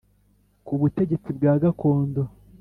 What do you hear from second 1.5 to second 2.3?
gakondo: